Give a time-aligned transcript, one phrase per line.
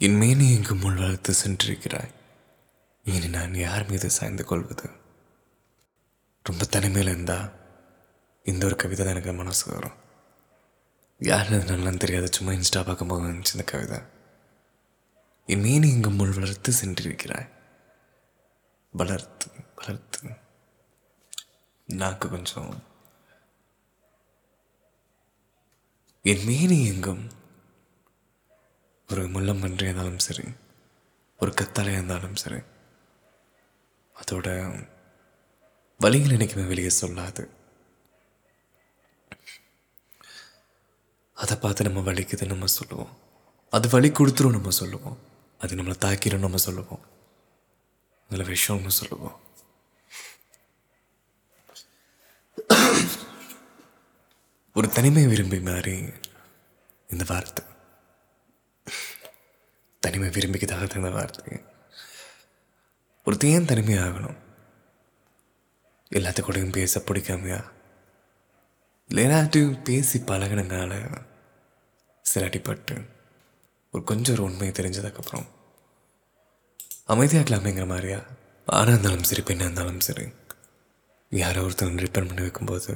[0.00, 2.14] என் மேனி எங்கும் முள் வளர்த்து சென்றிருக்கிறாய்?
[3.04, 4.90] இனி நான் யார் மீது சாய்ந்து கொள்வது?
[6.42, 7.48] ரொம்ப தனிமையில் இருந்தா
[8.44, 9.92] இந்த ஒரு கவிதை தான் எனக்கு மனசு வரும்.
[11.18, 12.32] யாருன்னு நல்லா தெரியாது.
[12.32, 13.98] சும்மா இன்ஸ்டா பார்க்கும்போது வந்துச்சு இந்த கவிதை.
[15.46, 17.50] என் மேனி எங்கும் முள் வளர்த்து சென்றிருக்கிறாய்?
[18.92, 19.46] வளர்த்து
[19.76, 20.20] வளர்த்து.
[21.86, 22.82] நாக்கு கொஞ்சம்.
[26.22, 27.37] என் மேனி எங்கும்
[29.10, 30.44] ஒரு முள்ளம்பன்றியாக இருந்தாலும் சரி
[31.38, 32.56] ஒரு கத்தாழை இருந்தாலும் சரி
[34.14, 34.48] அதோட
[35.98, 37.50] வழிகள் என்னைக்குமே வெளியே சொல்லாது.
[41.34, 43.18] அதை பார்த்து நம்ம வலிக்குது நம்ம சொல்லுவோம்.
[43.70, 45.18] அது வலி கொடுத்துரும் நம்ம சொல்லுவோம்.
[45.58, 47.00] அது நம்மளை தாக்கிடும் நம்ம சொல்லுவோம்.
[48.28, 49.40] நல்ல விஷயம்னு சொல்லுவோம்.
[54.74, 56.12] ஒரு தனிமை விரும்பி மாதிரி
[57.08, 57.64] இந்த வார்த்தை.
[60.00, 61.62] தனிமை விரும்பிக்கு தகுந்த வார்த்தை.
[63.24, 64.36] ஒருத்தன் ஏன் தனிமையாகணும்.
[66.10, 67.64] எல்லாத்து கூடயும் பேச பிடிக்காமையா?
[69.08, 71.16] எல்லாத்தையும் பேசி பழகினனால
[72.22, 73.08] சில அடிப்பட்டு
[73.92, 75.46] ஒரு கொஞ்சம் ஒரு உண்மையை தெரிஞ்சதுக்கப்புறம்
[77.08, 78.20] அமைதியாக்கலாமேங்கிற மாதிரியா?
[78.66, 80.32] ஆணாக இருந்தாலும் சரி பெண்ணாக இருந்தாலும் சரி
[81.30, 82.94] யாரோ ஒருத்தர் ரிப்பேர் பண்ணி வைக்கும்போது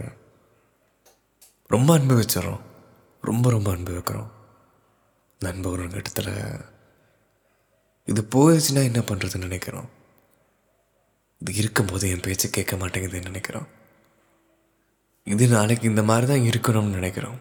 [1.67, 2.61] ரொம்ப அனுபவிச்சிடறோம்
[3.20, 4.30] ரொம்ப ரொம்ப அன்பு வைக்கிறோம்.
[5.51, 6.35] ஒரு கட்டத்தில்
[8.07, 9.91] இது போயிடுச்சுன்னா என்ன பண்ணுறதுன்னு நினைக்கிறோம்.
[11.39, 13.67] இது இருக்கும்போது என் பேச்சு கேட்க மாட்டேங்குதுன்னு நினைக்கிறோம்.
[15.25, 17.41] இது நாளைக்கு இந்த மாதிரி தான் இருக்கணும்னு நினைக்கிறோம்.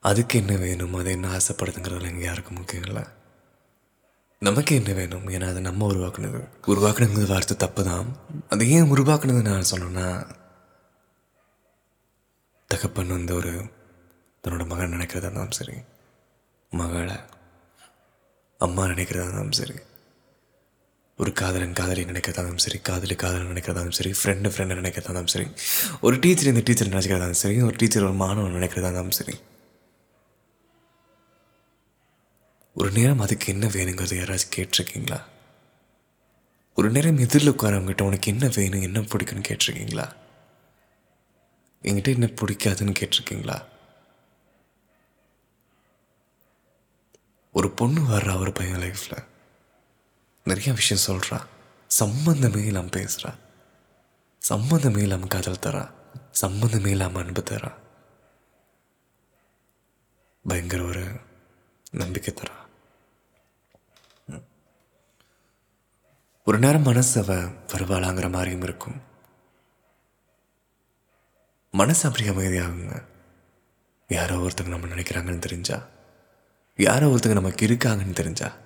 [0.00, 0.94] அதுக்கு என்ன வேணும்?
[0.94, 3.02] அது என்ன ஆசைப்படுதுங்கிறதுல இங்கே யாருக்கும் முக்கியம் இல்லை.
[4.38, 5.28] நமக்கு என்ன வேணும்?
[5.28, 6.48] ஏன்னா அதை நம்ம உருவாக்குனது.
[6.66, 8.16] உருவாக்குனது வார்த்தை தப்பு தான்
[8.48, 10.34] அது ஏன் உருவாக்குனது நான் சொன்னேன்னா
[12.66, 13.52] தகப்பன் வந்து ஒரு
[14.44, 15.76] தன்னோட மகன் நினைக்கிறதா இருந்தாலும் சரி.
[16.72, 17.16] மகளை
[18.60, 19.76] அம்மா நினைக்கிறதா இருந்தாலும் சரி
[21.18, 25.46] ஒரு காதலன் காதலி நினைக்கிறதாலும் சரி காதலி காதலன் நினைக்கிறதாலும் சரி ஃப்ரெண்டு ஃப்ரெண்டு நினைக்கிறதா இருந்தாலும் சரி
[26.00, 29.36] ஒரு டீச்சர் இந்த டீச்சர் நினைக்கிறதாலும் சரி ஒரு டீச்சர் ஒரு மாணவன் நினைக்கிறதா இருந்தாலும் சரி
[32.76, 35.18] ஒரு நேரம் அதுக்கு என்ன வேணுங்கிறது யாராச்சும் கேட்டிருக்கீங்களா?
[36.78, 40.06] ஒரு நேரம் எதிரில் உட்காரவங்ககிட்ட உனக்கு என்ன வேணும் என்ன பிடிக்குன்னு கேட்டிருக்கீங்களா?
[41.84, 43.56] என்கிட்ட என்ன பிடிக்காதுன்னு கேட்டிருக்கீங்களா?
[47.56, 49.24] ஒரு பொண்ணு வர்றா ஒரு பையன் லைஃப்பில்
[50.44, 51.46] நிறைய விஷயம் சொல்கிறா
[52.00, 53.44] சம்மந்தமே இல்லாமல் பேசுகிறா
[54.48, 55.90] சம்மந்தமே இல்லாமல் காதல் தரா.
[56.40, 57.72] சம்மந்தமே இல்லாமல் அன்பு தரா.
[60.48, 61.20] பயங்கர ஒரு
[61.90, 62.52] நம்பிக்கை தரா.
[64.26, 64.44] ம்.
[66.44, 69.02] ஒரு நேரம் மனசு அவ வருவாளாங்கிற மாதிரியும் இருக்கும்.
[71.70, 73.06] மனசு அப்படி அமைதியாகுங்க.
[74.08, 75.86] யாரோ ஒருத்தங்க நம்ம நினைக்கிறாங்கன்னு தெரிஞ்சா.
[76.76, 78.56] யாரோ ஒருத்தங்க நமக்கு இருக்காங்கன்னு தெரிஞ்சா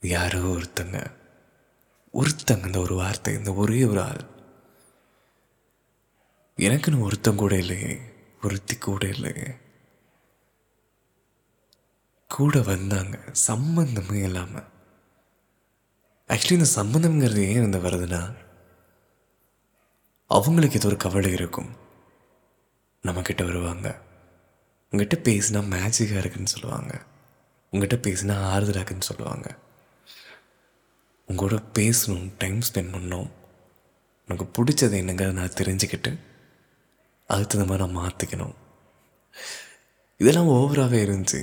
[0.00, 1.12] யாரோ ஒருத்தங்க
[2.14, 4.24] ஒருத்தங்க இந்த ஒரு வார்த்தை இந்த ஒரே ஒரு ஆள்
[6.58, 8.00] எனக்குன்னு ஒருத்தன் கூட இல்லையே
[8.42, 9.56] ஒருத்தி கூட இல்லையே.
[12.28, 14.64] கூட வந்தாங்க சம்பந்தமே இல்லாமல்
[16.28, 18.36] ஆக்சுவலி இந்த சம்பந்தம்ங்கிறது ஏன் வந்து வருதுன்னா
[20.26, 21.76] அவங்களுக்கு இது ஒரு கவலை இருக்கும்.
[23.02, 24.00] நம்மக்கிட்ட வருவாங்க.
[24.92, 27.02] உங்ககிட்ட பேசினா மேஜிக்காக இருக்குன்னு சொல்லுவாங்க.
[27.70, 29.56] உங்ககிட்ட பேசினா ஆறுதலாக இருக்குன்னு சொல்லுவாங்க.
[31.28, 33.30] உங்களோட பேசணும் டைம் ஸ்பெண்ட் பண்ணணும்.
[34.28, 36.18] உனக்கு பிடிச்சது என்னங்கிறத நான் தெரிஞ்சுக்கிட்டு
[37.26, 38.54] அதுக்கு தகுந்த மாதிரி நான் மாற்றிக்கணும்
[40.18, 41.40] இதெல்லாம் ஓவராகவே இருந்துச்சு.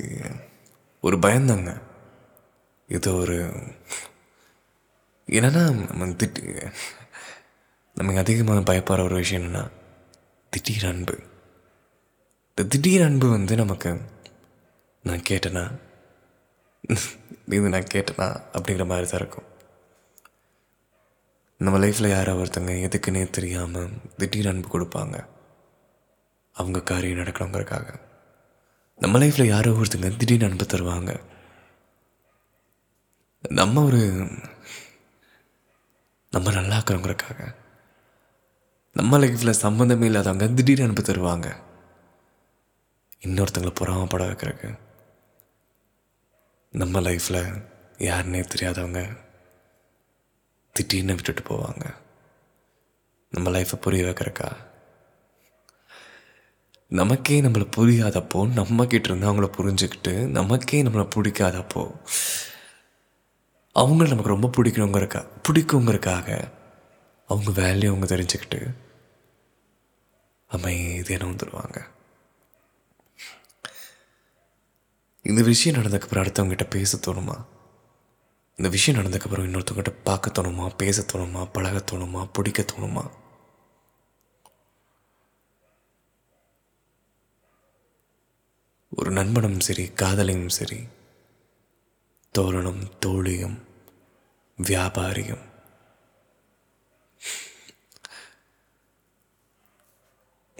[1.00, 1.80] ஒரு பயந்தாங்க.
[2.88, 3.52] இது ஒரு
[5.26, 6.72] என்னென்னா நம்ம திட்டு
[7.94, 9.70] நமக்கு அதிகமாக பயப்படுற ஒரு விஷயம் என்னென்னா
[10.50, 11.18] திடீர் அன்பு.
[12.58, 13.90] இந்த திடீர் அன்பு வந்து நமக்கு
[15.04, 15.62] நான் கேட்டேனா?
[17.54, 18.26] இது நான் கேட்டேனா?
[18.56, 19.46] அப்படிங்கிற மாதிரி தான் இருக்கும்.
[21.60, 25.16] நம்ம லைஃப்பில் யாரோ ஒருத்தங்க எதுக்குன்னே தெரியாமல் திடீர் அன்பு கொடுப்பாங்க.
[26.56, 27.88] அவங்க காரியம் நடக்கணுங்கிறக்காக
[28.98, 31.10] நம்ம லைஃப்பில் யாரோ ஒருத்தங்க திடீர்னு அன்பு தருவாங்க.
[33.60, 34.02] நம்ம ஒரு
[36.30, 37.40] நம்ம நல்லா இருக்கிறோங்கிறக்காக
[38.92, 41.48] நம்ம லைஃப்பில் சம்மந்தமே இல்லாதவங்க திடீர் அன்பு தருவாங்க.
[43.22, 44.78] இன்னொருத்தங்களை பொறாமப்பட வைக்கிறக்கு
[46.70, 47.62] நம்ம லைஃப்பில்
[47.98, 49.16] யாருன்னே தெரியாதவங்க
[50.72, 51.94] திடீர்னு விட்டுட்டு போவாங்க.
[53.30, 54.48] நம்ம லைஃப்பை புரிய வைக்கிறக்கா
[56.88, 61.82] நமக்கே நம்மளை புரியாதப்போ நம்மக்கிட்ட இருந்து அவங்கள புரிஞ்சுக்கிட்டு நமக்கே நம்மளை பிடிக்காதப்போ
[63.74, 66.48] அவங்கள நமக்கு ரொம்ப பிடிக்கணுங்கிறக்கா பிடிக்குங்கிறக்காக
[67.28, 68.60] அவங்க வேல்யூ அவங்க தெரிஞ்சுக்கிட்டு
[70.46, 71.78] அமைதியான வந்துடுவாங்க
[75.22, 77.44] இந்த விஷயம் நடந்ததுக்கப்புறம் அடுத்தவங்ககிட்ட பேச தோணுமா?
[78.56, 80.74] இந்த விஷயம் நடந்ததுக்கப்புறம் இன்னொருத்தவங்ககிட்ட பார்க்க தோணுமா?
[80.76, 81.48] பேச தோணுமா?
[81.52, 82.28] பழக தோணுமா?
[82.32, 83.10] பிடிக்க தோணுமா?
[88.96, 90.88] ஒரு நண்பனும் சரி காதலையும் சரி
[92.38, 93.58] தோழனும் தோழியும்
[94.62, 95.48] வியாபாரியும்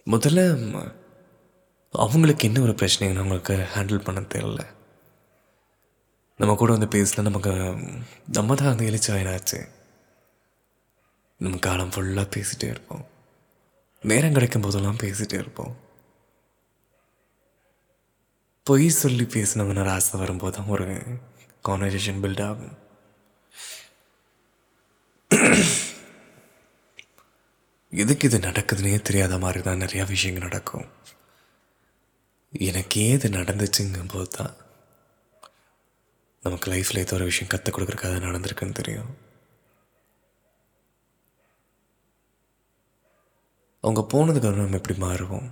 [0.06, 0.99] முதல்ல
[1.94, 4.62] அவங்களுக்கு என்ன ஒரு பிரச்சனைன்னு அவங்களுக்கு ஹேண்டில் பண்ண தெரியல.
[6.38, 7.52] நம்ம கூட வந்து பேசல நமக்கு
[8.36, 9.58] நம்ம தான் வந்து எழுச்சாயினாச்சு
[11.40, 13.04] நம்ம காலம் ஃபுல்லாக பேசிகிட்டே இருப்போம்.
[14.02, 15.74] நேரம் கிடைக்கும் போதெல்லாம் பேசிகிட்டே இருப்போம்.
[18.64, 20.86] பொய் சொல்லி பேசினவன ஆசை வரும்போது தான் ஒரு
[21.68, 22.76] கான்வர்சேஷன் பில்ட் ஆகும்.
[27.92, 30.86] எதுக்கு இது நடக்குதுன்னே தெரியாத மாதிரி தான் நிறையா விஷயங்கள் நடக்கும்.
[32.52, 34.54] எனக்கு ஏது நடந்துச்சுங்கும் போது தான்
[36.42, 39.16] நமக்கு லைஃப்பில் ஏதோ ஒரு விஷயம் கற்றுக் கொடுக்குறக்காக நடந்திருக்குன்னு தெரியும்.
[43.80, 45.50] அவங்க போனதுக்கப்புறம் நம்ம எப்படி மாறுவோம்?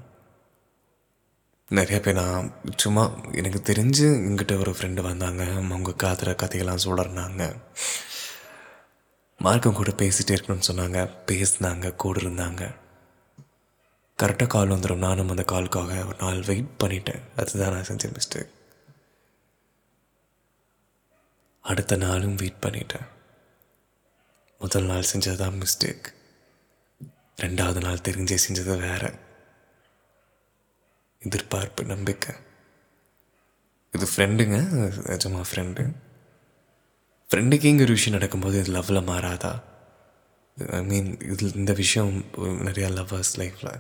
[1.69, 5.45] நிறைய பேர் நான் சும்மா எனக்கு தெரிஞ்சு எங்கிட்ட ஒரு ஃப்ரெண்டு வந்தாங்க.
[5.53, 7.57] அவங்க காதுற கதையெல்லாம் சொல்கிறாங்க
[9.39, 11.17] மார்க்கம் கூட பேசிகிட்டே இருக்கணும்னு சொன்னாங்க.
[11.27, 12.77] பேசினாங்க கூட இருந்தாங்க.
[14.21, 17.23] கரெக்டாக கால் வந்துடும் நானும் அந்த காலுக்காக ஒரு நாள் வெயிட் பண்ணிட்டேன்.
[17.41, 18.53] அதுதான் நான் செஞ்ச மிஸ்டேக்
[21.71, 23.07] அடுத்த நாளும் வெயிட் பண்ணிட்டேன்.
[24.61, 26.07] முதல் நாள் செஞ்சது தான் மிஸ்டேக்
[27.43, 29.13] ரெண்டாவது நாள் தெரிஞ்சே செஞ்சது வேற.
[31.23, 32.35] எதிர்பார்ப்பு நம்பிக்கை.
[33.97, 34.57] இது ஃப்ரெண்டுங்க
[35.13, 35.85] நிஜமா ஃப்ரெண்டு
[37.31, 39.53] ஃப்ரெண்டுக்கு இங்கே ஒரு விஷயம் நடக்கும்போது இது லவ்வில் மாறாதா?
[40.79, 42.13] ஐ மீன் இதில் இந்த விஷயம்
[42.69, 43.73] நிறையா லவ்வர்ஸ் லைஃப்பில்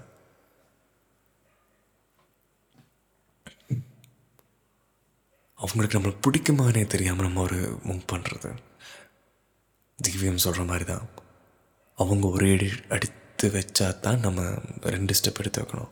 [5.58, 8.50] அவங்களுக்கு நம்மளுக்கு பிடிக்குமானே தெரியாமல் நம்ம ஒரு மூவ் பண்ணுறது
[9.98, 11.06] திவ்யம் சொல்கிற மாதிரி தான்
[11.98, 12.50] அவங்க ஒரே
[12.94, 14.40] அடி அடித்து வச்சா தான் நம்ம
[14.94, 15.90] ரெண்டு ஸ்டெப் எடுத்து வைக்கணும்.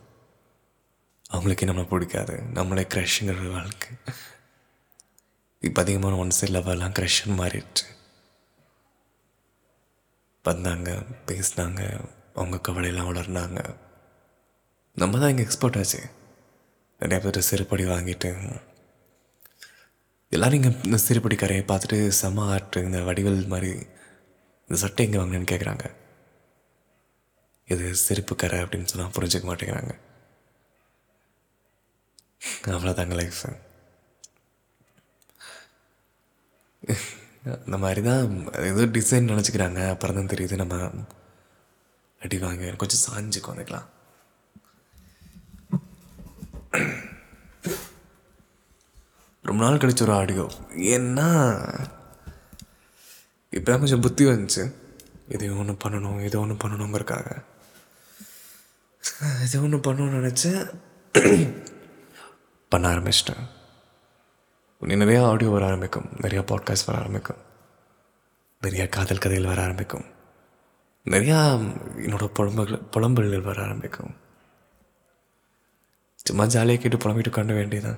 [1.31, 2.35] அவங்களுக்கே நம்மளை பிடிக்காது.
[2.57, 3.91] நம்மளே க்ரஷ்ங்கிற வாழ்க்கை.
[5.61, 7.85] இப்போ அதிகமான ஒன் சைட் லெவலாம் க்ரஷ்ன்னு மாறிடுச்சு.
[10.45, 10.89] வந்தாங்க
[11.27, 11.81] பேசினாங்க
[12.35, 13.59] அவங்க கவலையெல்லாம் வளர்ந்தாங்க
[14.97, 16.01] நம்ம தான் இங்கே எக்ஸ்போர்ட் ஆச்சு.
[17.01, 18.29] நிறைய பேர் செருப்படி வாங்கிட்டு
[20.35, 23.71] எல்லோரும் இங்கே இந்த செருப்படி கரையை பார்த்துட்டு செம ஆர்ட் இந்த வடிவல் மாதிரி
[24.69, 25.85] இந்த சட்டை எங்கே வாங்கினேன்னு கேட்குறாங்க
[27.73, 29.93] இது செருப்பு கரை அப்படின்னு சொன்னால் புரிஞ்சுக்க மாட்டேங்கிறாங்க.
[32.75, 33.41] அவ்வளோதாங்க லைஃப்
[37.65, 38.23] அந்த மாதிரி தான்
[38.71, 39.81] ஏதோ டிசைன் நினச்சிக்கிறாங்க.
[39.93, 40.75] அப்புறம் தான் தெரியுது நம்ம
[42.21, 43.87] அடி வாங்க கொஞ்சம் சாஞ்சு உட்காந்துக்கலாம்
[49.47, 50.51] ரொம்ப நாள் கழிச்ச ஒரு ஆடியோ.
[50.75, 51.29] ஏன்னா
[53.51, 54.73] இப்போ கொஞ்சம் புத்தி வந்துச்சு.
[55.29, 57.43] இதை ஒன்று பண்ணணும் இதை ஒன்று பண்ணணுங்கிறக்காக
[59.43, 60.69] இதை ஒன்று பண்ணணும்னு நினச்சேன்.
[62.69, 63.47] பண்ண ஆரம்பிச்சிட்டேன்.
[64.79, 66.09] இன்னும் நிறையா ஆடியோ வர ஆரம்பிக்கும்.
[66.21, 67.37] நிறையா பாட்காஸ்ட் வர ஆரம்பிக்கும்.
[68.61, 70.05] நிறையா காதல் கதைகள் வர ஆரம்பிக்கும்.
[71.05, 74.15] நிறையா என்னோட புலம்புகள் புலம்பல்கள் வர ஆரம்பிக்கும்.
[76.15, 77.97] சும்மா ஜாலியாக கேட்டு புலம்பிட்டு உட்காண்ட வேண்டியதான்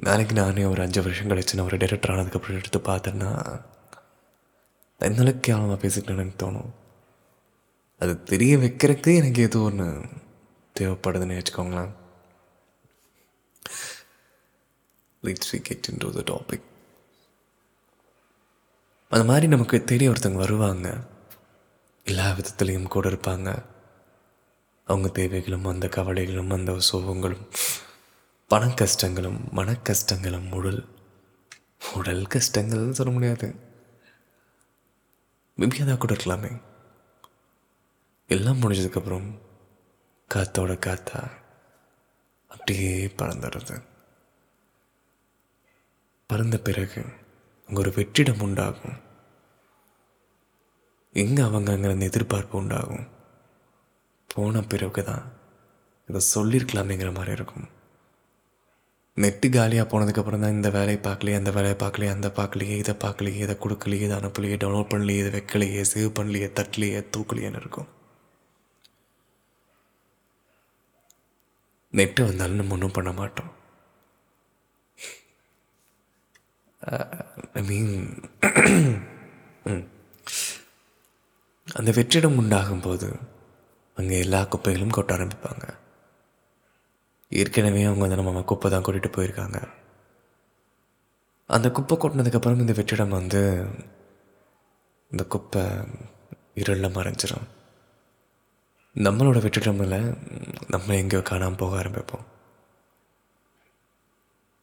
[0.00, 3.62] நாளைக்கு நானே ஒரு அஞ்சு வருஷம் கழிச்சு நான் ஒரு டைரக்டர் ஆனதுக்கப்புறம் எடுத்து பார்த்தேன்னா
[4.98, 6.70] எந்த அளவுக்கு கேவலமாக பேசிக்கிட்டேன்னு எனக்கு தோணும்.
[7.98, 9.84] அது தெரிய வைக்கிறதுக்கு எனக்கு ஏதோ ஒன்று
[10.80, 11.90] தேவைப்படுதுன்னு வச்சுக்கோங்களேன்.
[15.22, 16.62] Let's we get into the topic
[19.10, 21.00] அந்த மாதிரி நமக்கு தெரிய ஒருத்தவங்க வருவாங்க.
[22.04, 23.64] எல்லா விதத்துலேயும் கூட இருப்பாங்க.
[24.84, 27.46] அவங்க தேவைகளும் அந்த கவலைகளும் அந்த சோகங்களும்.
[28.50, 30.88] பண கஷ்டங்களும் மன கஷ்டங்களும் உடல்.
[31.94, 33.54] உடல் கஷ்டங்கள்னு சொல்ல முடியாது.
[35.58, 36.62] மேபி அதாக கூட இருக்கலாமே.
[38.26, 39.28] எல்லாம் முடிஞ்சதுக்கப்புறம்
[40.34, 41.30] காத்தோட காத்தா
[42.48, 43.82] அப்படியே பறந்துடுறது.
[46.26, 47.04] பறந்த பிறகு
[47.68, 49.00] அங்கே ஒரு வெற்றிடம் உண்டாகும்.
[51.12, 53.08] எங்கே அவங்க அங்கே அந்த எதிர்பார்ப்பு உண்டாகும்.
[54.34, 55.32] போன பிறகு தான்
[56.06, 57.78] இதை சொல்லியிருக்கலாமேங்கிற மாதிரி இருக்கும்.
[59.22, 63.56] நெட்டு காலியாக போனதுக்கப்புறம் தான் இந்த வேலையை பார்க்கலையே அந்த வேலையை பார்க்கலையே அந்த பார்க்கலையே இதை பார்க்கலையே இதை
[63.64, 67.88] கொடுக்கலையே இதை அனுப்பலையே டவுன்லோட் பண்ணலையே இதை வைக்கலையே சேவ் பண்ணலையே தட்டலையே தூக்கலையேன்னு இருக்கும்.
[71.98, 73.52] நெட்டு வந்தாலும் நம்ம ஒன்றும் பண்ண மாட்டோம்.
[77.58, 77.94] ஐ மீன்
[81.78, 83.08] அந்த வெற்றிடம் உண்டாகும் போது
[83.96, 85.64] அங்கே எல்லா குப்பைகளும் கொட்ட ஆரம்பிப்பாங்க.
[87.32, 89.58] ஏற்கனவே அவங்க வந்து நம்ம குப்பை தான் கூட்டிகிட்டு போயிருக்காங்க.
[91.50, 93.40] அந்த குப்பை கொட்டினதுக்கப்புறம் இந்த வெற்றிடம் வந்து
[95.10, 95.62] இந்த குப்பை
[96.60, 97.46] இருளில் மறைஞ்சிடும்
[98.96, 99.98] நம்மளோட வெற்றிடமில்
[100.72, 102.26] நம்ம எங்கேயோ காணாமல் போக ஆரம்பிப்போம்.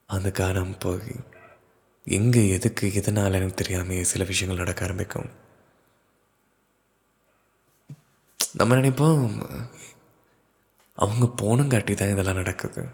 [0.09, 1.12] அந்த காணாமல் போய்
[2.07, 5.29] எங்கே எதுக்கு எதனால் எனக்கு தெரியாமையே சில விஷயங்கள் நடக்க ஆரம்பிக்கும்?
[8.59, 9.24] நம்ம நினைப்போம்
[10.97, 12.87] அவங்க போனங்காட்டி தான் இதெல்லாம் நடக்குது.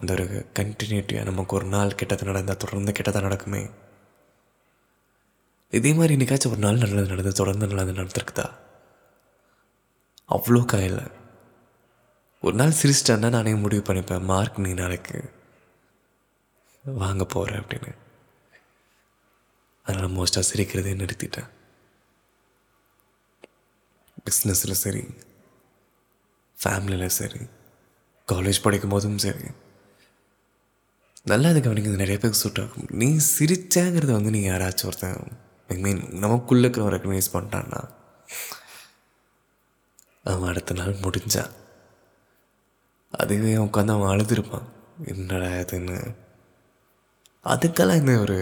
[0.00, 3.70] அந்த ஒரு கண்டினியூட்டியாக நமக்கு ஒரு நாள் கெட்டது நடந்தால் தொடர்ந்து கெட்டதாக நடக்குமே.
[5.70, 8.54] இதே மாதிரி என்னைக்காச்சும் ஒரு நாள் நல்லது நடந்து தொடர்ந்து நல்லது நடந்திருக்குதா?
[10.28, 11.10] அவ்வளோ காயில்.
[12.42, 15.32] ஒரு நாள் சிரிச்சிட்டேன்னா நானே முடிவு பண்ணிப்பேன் மார்க் நீ நாளைக்கு
[16.84, 17.94] வாங்க போகிறேன் அப்படின்னு.
[19.84, 21.48] அதனால் மோஸ்ட்டாக சிரிக்கிறதே நிறுத்திட்டேன்.
[24.24, 25.04] பிஸ்னஸில் சரி.
[26.62, 27.40] ஃபேமிலியில் சரி
[28.32, 29.46] காலேஜ் படிக்கும் போதும் சரி
[31.24, 32.02] நல்லா அது கவனிக்கிறது.
[32.02, 32.86] நிறைய பேருக்கு சூட் ஆகும்.
[33.00, 35.22] நீ சிரிச்சாங்கிறத வந்து நீ யாராச்சும் ஒருத்தன்
[35.68, 37.80] ஐ மீன் நமக்குள்ளே இருக்கிறவன் ரெக்கக்னைஸ் பண்ணிட்டான்னா
[40.24, 41.52] அவன் அடுத்த நாள் முடிஞ்சான்
[43.10, 44.66] அதுவே உட்காந்து அவன் அழுதுருப்பான்.
[45.06, 45.98] என்னடா இதுன்னு?
[47.44, 48.38] அதுக்கெல்லாம் இந்த ஒரு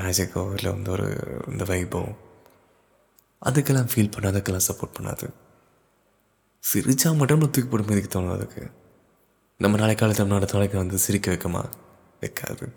[0.00, 1.08] மேஜிக்கோ இல்லை வந்து ஒரு
[1.48, 2.02] இந்த வைபோ
[3.44, 5.26] அதுக்கெல்லாம் ஃபீல் பண்ண அதுக்கெல்லாம் சப்போர்ட் பண்ணாது.
[6.72, 8.70] சிரிச்சா மட்டும் நம்ம தூக்கி போட்டு மிதிக்க தோணும் அதுக்கு.
[9.58, 11.72] நம்ம நாளை காலத்தில் நம்ம அடுத்த நாளைக்கு வந்து சிரிக்க வைக்குமா?
[12.20, 12.72] வைக்காது.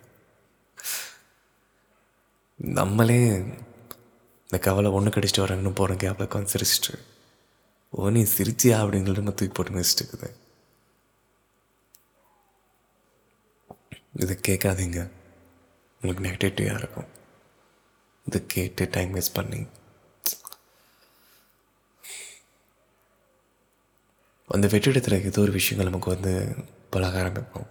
[2.55, 3.25] நம்மளே
[4.39, 6.99] இந்த கவலை ஒன்று கடிச்சிட்டு வராங்கன்னு போகிற கேப்பில் உட்காந்து சிரிச்சிட்டு
[7.91, 10.31] ஓ நீ சிரிச்சியா அப்படின்னு சொல்லிட்டு நம்ம தூக்கி போட்டு மிதிச்சிட்டு இருக்குது.
[14.13, 15.11] இதை கேட்காதீங்க.
[16.01, 17.07] உங்களுக்கு நெகட்டிவிட்டியாக இருக்கும்.
[18.25, 19.67] இதை கேட்டு டைம் வேஸ்ட் பண்ணி
[24.49, 26.33] அந்த வெற்றிடத்தில் ஏதோ ஒரு விஷயங்கள் நமக்கு வந்து
[26.89, 27.67] பழக ஆரம்பிப்போம்.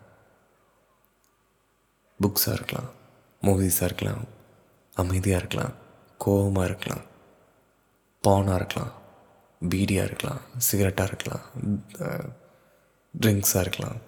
[2.21, 2.90] புக்ஸாக இருக்கலாம்
[3.42, 4.23] மூவிஸாக இருக்கலாம்
[4.97, 5.75] அமைதியாக இருக்கலாம்
[6.25, 7.04] கோபமாக இருக்கலாம்
[8.25, 8.92] பானாக இருக்கலாம்
[9.62, 11.45] பீடியாக இருக்கலாம் சிகரெட்டாக இருக்கலாம்
[13.14, 13.99] ட்ரிங்க்ஸாக இருக்கலாம்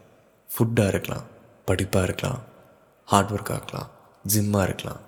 [0.48, 1.26] ஃபுட்டாக இருக்கலாம்
[1.66, 2.40] படிப்பாக இருக்கலாம்
[3.08, 3.90] ஹார்ட் ஒர்க்காக இருக்கலாம்
[4.34, 5.02] ஜிம்மாக இருக்கலாம்.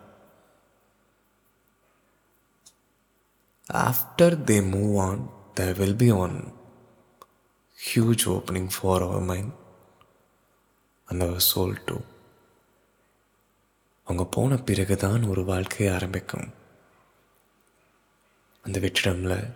[3.88, 5.22] After they move on
[5.54, 6.36] the will be one
[7.84, 9.52] huge opening for our mind
[11.04, 11.96] and our soul too
[14.04, 16.48] அவங்க போன பிறகு தான் ஒரு வாழ்க்கையை ஆரம்பிக்கும்.
[18.62, 19.54] அந்த வெற்றிடமில்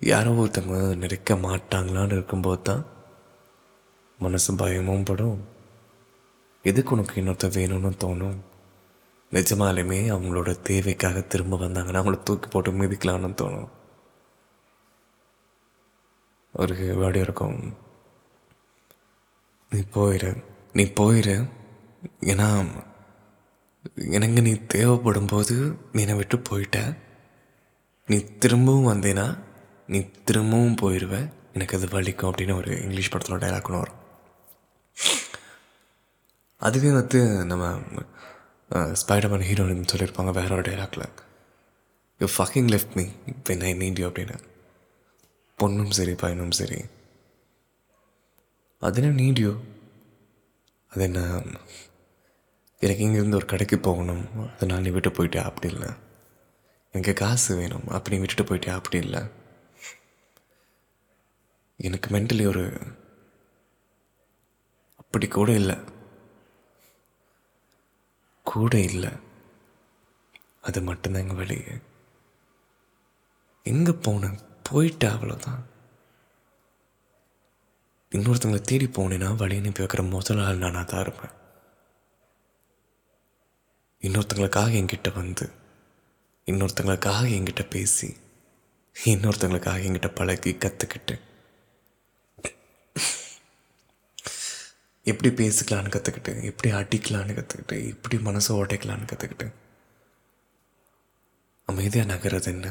[0.00, 2.84] யாரோ ஒருத்தவங்க நிற்க மாட்டாங்களான்னு இருக்கும்போது தான்
[4.18, 5.40] மனசு பயமும் படும்.
[6.62, 8.38] எதுக்கு உனக்கு இன்னொருத்தர் வேணும்னு தோணும்?
[9.32, 13.70] நிஜமாலுமே அவங்களோட தேவைக்காக திரும்ப வந்தாங்கன்னா அவங்கள தூக்கி போட்டு மிதிக்கலாம்னு தோணும்.
[16.52, 17.58] ஒரு வேடி இருக்கும்.
[19.70, 20.30] நீ போயிரு
[20.72, 21.36] நீ போயிரு.
[22.32, 22.48] ஏன்னா
[24.16, 25.54] எனக்கு நீ தேவைப்படும் போது
[25.92, 26.96] நீ என்னை விட்டு போயிட்ட.
[28.06, 29.38] நீ திரும்பவும் வந்தேன்னா
[29.86, 34.00] நீ திரும்பவும் போயிடுவ எனக்கு அது வலிக்கும் அப்படின்னு ஒரு இங்கிலீஷ் படத்தில் டைலாக் ஒன்று வரும்.
[36.56, 37.70] அதுவே வந்து நம்ம
[38.72, 41.04] ஸ்பைடர்மேன் ஹீரோயின் சொல்லியிருப்பாங்க வேற ஒரு டைலாக்ல
[42.18, 44.36] யூ ஃபக்கிங் லெஃப்ட் மீ இப்போ ஐ நீண்டியோ அப்படின்னு.
[45.60, 46.84] பொண்ணும் சரி பையனும் சரி.
[48.80, 49.60] அது என்ன நீடியோ?
[50.88, 51.42] அது என்ன?
[52.78, 54.54] எனக்கு இங்கேருந்து ஒரு கடைக்கு போகணும்.
[54.54, 55.88] அதனால் நீ விட்டு போயிட்டே அப்படி இல்லை.
[56.92, 59.22] எனக்கு காசு வேணும் அப்படி நீ விட்டுட்டு போயிட்டே அப்படி இல்லை.
[61.76, 62.80] எனக்கு மென்டலி ஒரு
[64.96, 65.76] அப்படி கூட இல்லை.
[68.42, 69.10] கூட இல்லை.
[70.60, 71.64] அது மட்டும்தான் எங்கள் வழி
[73.62, 74.49] எங்கே போனேன்?
[74.70, 75.60] போயிட்டா அவ்வளோதான்
[78.12, 81.34] இன்னொருத்தவங்களை தேடி போனேன்னா வழி அனுப்பி வைக்கிற முதல் ஆள் நானாக தான் இருப்பேன்.
[84.02, 85.46] இன்னொருத்தங்களுக்காக என்கிட்ட வந்து
[86.46, 88.08] இன்னொருத்தங்களுக்காக என்கிட்ட பேசி
[88.96, 91.16] இன்னொருத்தங்களுக்காக என்கிட்ட பழகி கற்றுக்கிட்டு
[95.06, 99.46] எப்படி பேசிக்கலான்னு கற்றுக்கிட்டு எப்படி அடிக்கலான்னு கற்றுக்கிட்டு எப்படி மனசை உடைக்கலான்னு கற்றுக்கிட்டு
[101.68, 102.68] அமைதியாக நகர்றது என்ன?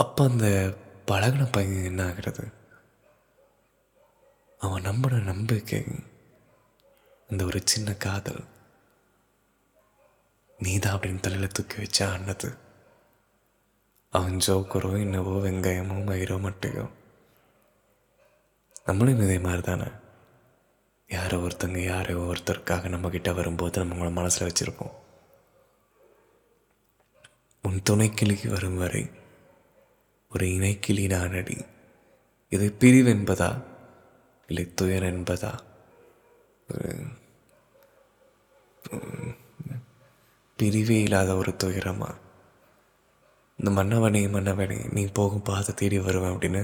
[0.00, 0.46] அப்போ அந்த
[1.06, 2.44] பழகின பையன் என்ன ஆகிறது?
[4.58, 5.84] அவன் நம்பின நம்பிக்கை
[7.30, 8.44] அந்த ஒரு சின்ன காதல்
[10.58, 12.56] நீதான் அப்படின்னு தலையில் தூக்கி வச்சா அண்ணது
[14.10, 16.90] அவன் ஜோக்கரோ என்னவோ வெங்காயமோ மயிரோ மட்டையோ
[18.84, 19.88] நம்மளும் இதே மாதிரி தானே
[21.08, 24.94] யாரோ ஒருத்தங்க யாரோ ஒருத்தருக்காக நம்மக்கிட்ட வரும்போது நம்மளை மனசில் வச்சுருப்போம்.
[27.62, 29.10] உன் துணைக்கிளிக்கு வரும் வரை
[30.32, 31.64] ஒரு இணைக்கிளி நானடி
[32.48, 33.64] இது பிரிவு என்பதா
[34.46, 35.58] இல்லை துயர் என்பதா
[36.68, 36.90] ஒரு
[40.58, 42.10] பிரிவே இல்லாத ஒரு துயரமா?
[43.58, 46.62] இந்த மன்னவனே மன்னவனே நீ போகும் பாதை தேடி வருவேன் அப்படின்னு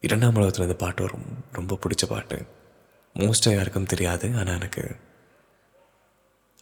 [0.00, 1.26] இரண்டாம் உலகத்தில் இந்த பாட்டு வரும்.
[1.52, 2.46] ரொம்ப பிடிச்ச பாட்டு.
[3.14, 4.96] மோஸ்ட்டாக யாருக்கும் தெரியாது ஆனால் எனக்கு.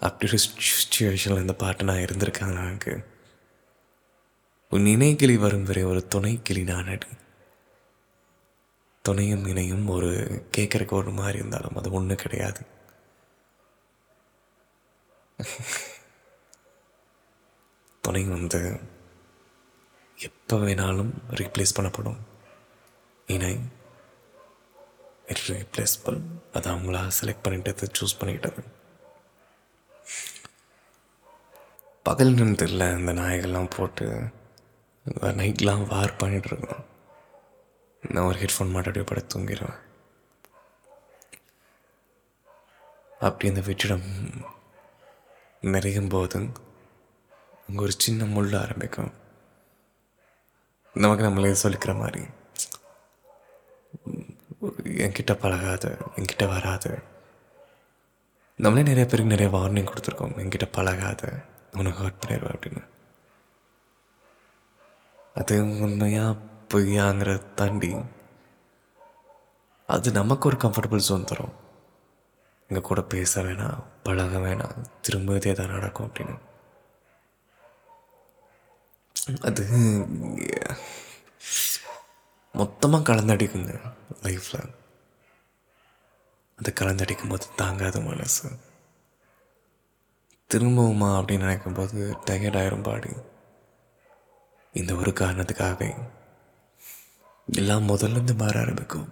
[0.00, 0.38] அப்படி ஒரு
[0.70, 2.92] சுச்சுவேஷனில் இந்த பாட்டு நான் இருந்திருக்கேன் எனக்கு
[4.74, 6.98] உன் இணைக்கிளி வரும் வரை ஒரு துணை கிளி நான்
[9.04, 10.10] துணையும் இணையும் ஒரு
[10.56, 12.60] கேட்குறக்கு ஒரு மாதிரி இருந்தாலும் அது ஒன்றும் கிடையாது.
[18.00, 18.60] துணை வந்து
[20.16, 22.18] எப்போ வேணாலும் ரீப்ளேஸ் பண்ணப்படும்.
[23.26, 23.54] இணை
[25.48, 26.18] ரீப்ளேஸ்பிள்
[26.52, 28.62] அதை அவங்களா செலக்ட் பண்ணிட்டது சூஸ் பண்ணிக்கிட்டது.
[32.02, 34.06] பகல் நேரத்தில் இந்த நாய்கள்லாம் போட்டு
[35.14, 36.84] நைட்லாம் வார் பண்ணிகிட்ருக்கோம்
[38.10, 39.84] நான் ஒரு ஹெட்ஃபோன் மாட்ட அப்படியே தூங்கிடுவேன்
[43.18, 44.06] அப்படி அந்த வெற்றிடம்
[45.60, 46.38] நிறையும் போது
[47.68, 49.12] அங்கே ஒரு சின்ன முள் ஆரம்பிக்கும்.
[50.94, 52.22] நமக்கு நம்மளே சொல்லிக்கிற மாதிரி.
[55.04, 56.98] என்கிட்ட பழகாத என்கிட்ட வராத.
[58.56, 60.36] நம்மளே நிறைய பேருக்கு நிறைய வார்னிங் கொடுத்துருக்கோம்.
[60.42, 62.95] என்கிட்ட பழகாத உனக்கு ஹர்ட் பண்ணிடுவேன் அப்படின்னு.
[65.40, 66.26] அது உண்மையா
[66.72, 67.90] பொய்யாங்கிறத தாண்டி
[69.94, 71.54] அது நமக்கு ஒரு கம்ஃபர்டபுள் ஜோன் தரும்.
[72.68, 76.36] எங்கள் கூட பேச வேணாம் பழக வேணாம் திரும்ப இதே தான் நடக்கும் அப்படின்னு.
[79.48, 79.62] அது
[82.54, 83.76] மொத்தமாக கலந்தடிக்குங்க
[84.24, 84.74] லைஃப்பில்
[86.58, 88.46] அது கலந்தடிக்கும் போது தாங்காத மனசு.
[90.50, 93.12] திரும்பவுமா அப்படின்னு நினைக்கும்போது டயர்ட் ஆயிரும் பாடி.
[94.76, 95.90] இந்த ஒரு காரணத்துக்காகவே
[97.52, 99.08] எல்லாம் முதல்ல இருந்து மாற ஆரம்பிக்கும்.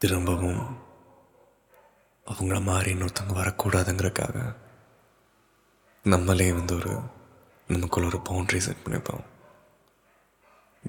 [0.00, 0.62] திரும்பவும்
[2.26, 4.38] அவங்கள மாறி இன்னொருத்தவங்க வரக்கூடாதுங்கிறதுக்காக
[6.04, 7.00] நம்மளே வந்து ஒரு
[7.68, 9.22] நமக்குள்ள ஒரு பவுண்ட்ரி செட் பண்ணிப்போம்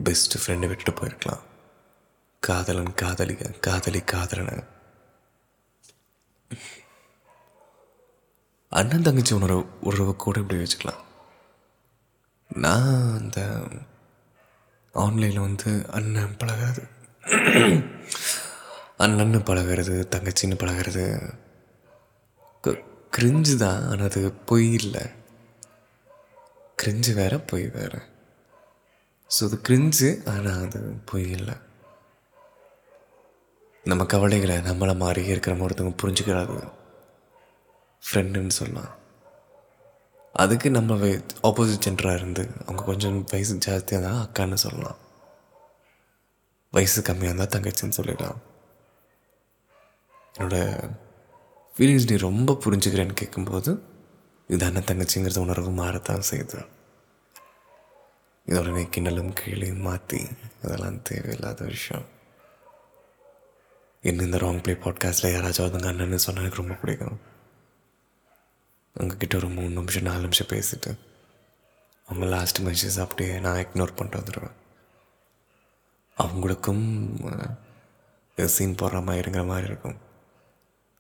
[0.03, 1.43] பெஸ்ட் ஃப்ரெண்டை விட்டுட்டு போயிருக்கலாம்.
[2.39, 4.63] காதலன் காதலி காதலி காதலனை.
[8.69, 11.01] அண்ணன் தங்கச்சி உணர்வு உறவு கூட இப்படி வச்சுக்கலாம்.
[12.53, 13.67] நான் அந்த
[14.91, 16.83] ஆன்லைனில் வந்து அண்ணன் பழகாது
[18.97, 21.33] அண்ணன்னு பழகிறது தங்கச்சின்னு பழகிறது.
[23.17, 25.03] கிரிஞ்சு தான் ஆனால் அது பொய் இல்லை.
[26.81, 27.93] கிரிஞ்சு வேற பொய் வேற.
[29.29, 30.79] ஸோ அது கிரிஞ்சு ஆனால் அது
[31.11, 31.55] பொய் இல்லை.
[33.85, 36.57] நம்ம கவலைகளை நம்மளை மாறி இருக்கிற ஒருத்தவங்க புரிஞ்சுக்கிறாது.
[38.03, 38.93] ஃப்ரெண்டுன்னு சொல்லலாம்.
[40.43, 41.05] அதுக்கு நம்ம
[41.49, 44.99] ஆப்போசிட் ஜென்டராக இருந்து அவங்க கொஞ்சம் வயசு ஜாஸ்தியாக தான் அக்கான்னு சொல்லலாம்.
[46.73, 48.39] வயசு கம்மியாக இருந்தால் தங்கச்சின்னு சொல்லிடலாம்.
[50.35, 50.89] என்னோடய
[51.77, 53.71] ஃபீலிங்ஸ் நீ ரொம்ப புரிஞ்சுக்கிறேன்னு கேட்கும்போது
[54.53, 56.59] இது அண்ணன் தங்கச்சிங்கிறது உணர்வு மாறத்தான் செய்யுது.
[58.47, 60.19] இதோட நீ கிண்டலும் கீழையும் மாற்றி
[60.63, 62.05] அதெல்லாம் தேவையில்லாத விஷயம்.
[64.07, 67.17] இன்னும் இந்த ராங் ப்ளே பாட்காஸ்ட்டில் யாராச்சும் அதுங்க அண்ணன்னு சொன்னால் எனக்கு ரொம்ப பிடிக்கும்.
[68.95, 70.91] உங்ககிட்ட ஒரு மூணு நிமிஷம் நாலு நிமிஷம் பேசிட்டு
[72.07, 74.57] அவங்க லாஸ்ட் மெசேஜ் அப்படியே நான் இக்னோர் பண்ணிட்டு வந்துடுவேன்
[76.17, 76.85] அவங்களுக்கும்
[78.55, 79.97] சீன் போடுற மாதிரி இருக்கிற மாதிரி இருக்கும்.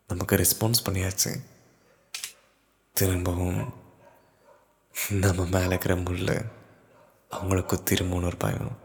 [0.09, 1.31] நமக்கு ரெஸ்பான்ஸ் பண்ணியாச்சு.
[2.95, 3.61] திரும்பவும்
[5.23, 6.19] நம்ம மேலே இருக்கிற முள்
[7.31, 8.77] அவங்கள குத்திருமோன்னு ஒரு பயம்.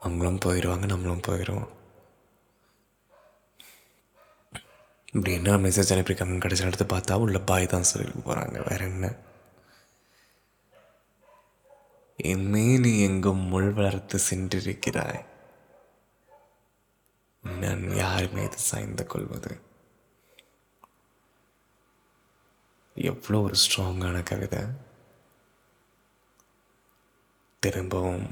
[0.00, 1.70] அவங்களும் போயிடுவாங்க நம்மளும் போயிடுவோம்
[5.12, 9.14] இப்படி என்ன மெசேஜ் அனுப்பியிருக்காங்கன்னு கடைசி எடுத்து பார்த்தா உள்ள பாய் தான் சொல்லிட்டு போகிறாங்க வேற என்ன?
[12.16, 15.20] என்னே நீ எங்கும் முள் வளர்த்து சென்றிருக்கிறாய்.
[17.42, 19.60] நான் யார் மீது சாய்ந்து கொள்வது.
[22.94, 24.60] எவ்வளோ ஒரு ஸ்ட்ராங்கான கவிதை.
[27.60, 28.28] திரும்பவும்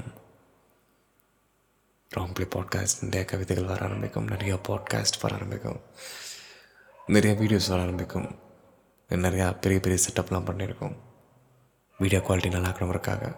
[2.15, 5.81] ராங்ப்ளே பாட்காஸ்ட் நிறைய கவிதைகள் வர ஆரம்பிக்கும் நிறையா பாட்காஸ்ட் வர ஆரம்பிக்கும்
[7.07, 8.39] நிறைய வீடியோஸ் வர ஆரம்பிக்கும்
[9.09, 10.97] நிறையா பெரிய பெரிய செட்டப்லாம் பண்ணியிருக்கோம்.
[11.97, 13.35] வீடியோ குவாலிட்டி நல்லா இருக்கணுங்கிறக்காக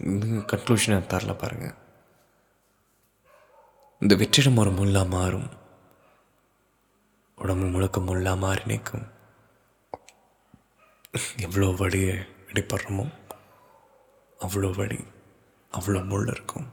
[0.00, 1.86] கன்க்ளூஷன் தரல பாருங்கள்
[4.02, 5.48] இந்த வெற்றிடம் ஒரு முள்ளா மாறும்.
[7.38, 9.06] உடம்பு முழுக்க முள்ளா மாறி நிற்கும்.
[11.46, 12.14] எவ்வளோ வழியை
[12.48, 13.06] அடிப்படுறோமோ
[14.40, 15.00] அவ்வளோ வழி
[15.72, 16.68] அவ்வளோ முள் இருக்கும்.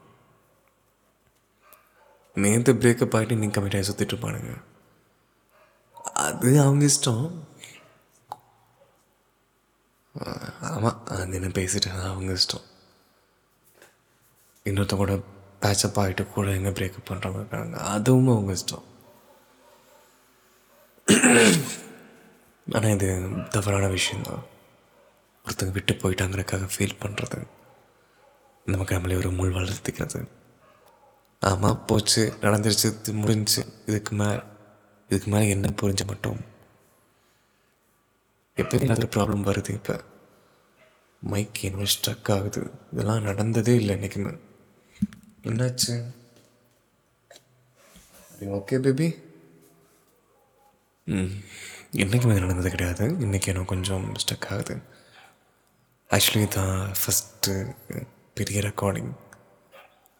[2.35, 4.53] நேற்று பிரேக்கப் ஆகிட்டு நீ கம்மிட்டாக சுற்றிட்டு இருப்பானுங்க.
[6.25, 7.25] அது அவங்க இஷ்டம்.
[10.71, 12.67] ஆமாம் அது என்ன பேசிட்டு அவங்க இஷ்டம்.
[14.65, 15.13] இன்னொருத்த கூட
[15.65, 17.78] பேச்சப் ஆகிட்டு கூட எங்கே பிரேக்கப் பண்ணுறவங்க இருக்காங்க.
[17.78, 18.86] அதுவும் அவங்க இஷ்டம்.
[22.73, 23.10] ஆனால் இது
[23.49, 24.43] தவறான விஷயந்தான்
[25.45, 27.39] ஒருத்தங்க விட்டு போயிட்டாங்கிறதுக்காக ஃபீல் பண்ணுறது
[28.65, 30.28] நமக்கு நம்மளே ஒரு முள் வளர்த்துக்கிறது.
[31.41, 34.39] ஆமாம் போச்சு நடந்துருச்சு இது முடிஞ்சு இதுக்கு மேலே
[35.10, 36.39] இதுக்கு மேலே என்ன புரிஞ்ச மட்டும்.
[38.58, 40.04] எப்போயும் இல்லாத ப்ராப்ளம் வருது இப்போ.
[41.21, 42.71] மைக் என்ன ஸ்ட்ரக் ஆகுது.
[42.93, 44.32] இதெல்லாம் நடந்ததே இல்லை என்றைக்குமே
[45.49, 45.95] என்னாச்சு?
[48.58, 49.08] ஓகே பேபி
[51.08, 51.34] ம்
[52.03, 53.05] என்றைக்குமே இது நடந்தது கிடையாது.
[53.25, 54.75] இன்றைக்கி எனக்கு கொஞ்சம் ஸ்டக் ஆகுது.
[56.15, 57.53] ஆக்சுவலி தான் ஃபஸ்ட்டு
[58.38, 59.12] பெரிய ரெக்கார்டிங்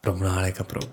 [0.04, 0.90] ரொம்ப நாளைக்கு அப்புறம்.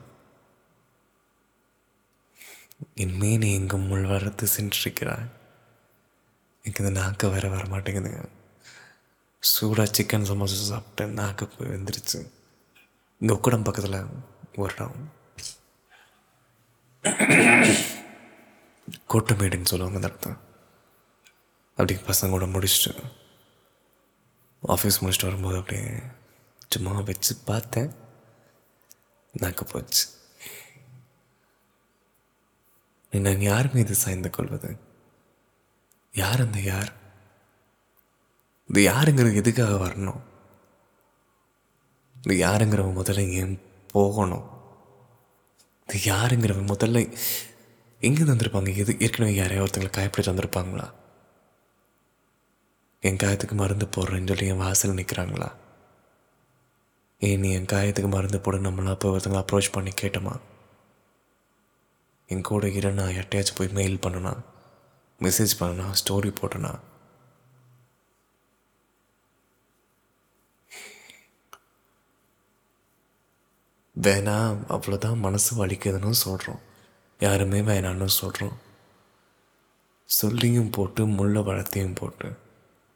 [3.02, 5.28] இனிமே நீ எங்கும் முள் வளர்த்து சென்றிருக்கிறாய்
[6.64, 8.22] எனக்கு இந்த நாக்கு வேற வர மாட்டேங்குதுங்க
[9.42, 12.20] சூடாக சிக்கன் சமோசா சாப்பிட்டு நாக்கு போய் வந்துருச்சு.
[13.22, 13.98] இங்கே உக்கடம் பக்கத்தில்
[14.56, 15.02] ஒரு இடம்.
[19.12, 20.30] கோட்டமேடுன்னு சொல்லுவாங்க அந்த இடத்த
[21.70, 23.04] அப்படி பசங்களோட முடிச்சுட்டு
[24.74, 25.92] ஆஃபீஸ் முடிச்சுட்டு வரும்போது அப்படியே
[26.68, 27.90] சும்மா வச்சு பார்த்தேன்.
[29.34, 30.04] நாக்கு போச்சு.
[33.10, 34.70] நான் யார் மீது சாய்ந்து கொள்வது?
[36.12, 36.92] யார் அந்த யார்?
[38.68, 40.22] இது யாருங்கிறது எதுக்காக வரணும்?
[42.24, 44.44] இது யாருங்கிறவ முதல்ல ஏன் போகணும்?
[45.88, 46.98] இது யாருங்கிறவ முதல்ல
[48.00, 48.76] எங்கே தந்திருப்பாங்க?
[48.76, 50.86] எது ஏற்கனவே யாரையோ ஒருத்தங்களை காயப்படி தந்திருப்பாங்களா?
[53.02, 55.48] என் காயத்துக்கு மருந்து போடுறேன்னு சொல்லி என் வாசல் நிற்கிறாங்களா
[57.18, 60.34] ஏன் நீ என் காயத்துக்கு மருந்து போட நம்மளாம் போய் ஒருத்தங்களை அப்ரோச் பண்ணி கேட்டோமா?
[62.28, 64.32] என் கூட இரு நான் யார்ட்டையாச்சும் போய் மெயில் பண்ணனா
[65.20, 66.72] மெசேஜ் பண்ணனா ஸ்டோரி போட்டனா
[74.02, 76.60] வேணாம் அவ்வளோதான் மனசு வலிக்குதுன்னு சொல்கிறோம்
[77.18, 78.58] யாருமே வேணான்னு சொல்கிறோம்
[80.04, 82.38] சொல்லியும் போட்டு முள்ள வளர்த்தையும் போட்டு.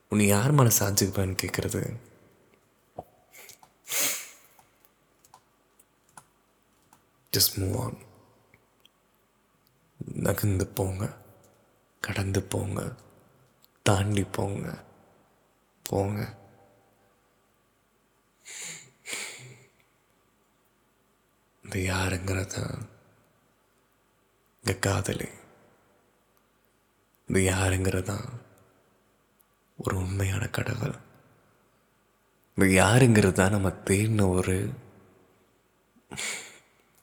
[0.09, 1.97] உன்னை யார் மனசு சாஞ்சுக்குப்பேன்னு கேட்குறது
[7.37, 7.99] ஜஸ்ட் மூவ் ஆன்
[10.15, 11.17] நகர்ந்து போங்க.
[12.01, 12.95] கடந்து போங்க.
[13.83, 14.85] தாண்டி போங்க.
[15.83, 16.35] போங்க.
[21.67, 22.57] இந்த யாருங்கிறத
[24.61, 25.29] இந்த காதலி
[27.29, 28.27] இந்த யாருங்கிறதான்
[29.83, 30.95] ஒரு உண்மையான கடவுள்.
[32.55, 34.57] இந்த யாருங்கிறது தான் நம்ம தேடின ஒரு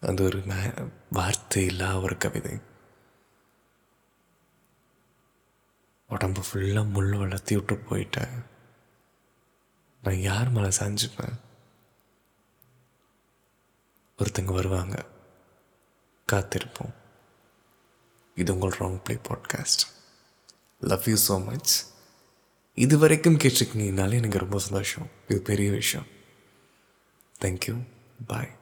[0.02, 0.39] அது ஒரு
[1.10, 2.56] வார்த்தை இல்லா ஒரு கவிதை.
[6.10, 8.36] உடம்பு ஃபுல்லாக முள் வளர்த்தி விட்டு போயிட்டேன்.
[10.04, 11.38] நான் யார் மேலே சாஞ்சுப்பேன்?
[14.17, 15.06] ஒருத்தங்க வருவாங்க.
[16.32, 16.93] காத்திருப்போம்.
[18.36, 19.84] இது உங்கள் wrong play podcast
[20.82, 21.86] love you so much
[22.73, 25.08] இது வரைக்கும் கேட்டிருக்கீங்கனாலே எனக்கு ரொம்ப சந்தோஷம்.
[25.28, 26.08] இது பெரிய விஷயம்.
[27.41, 27.88] Thank you
[28.28, 28.58] bye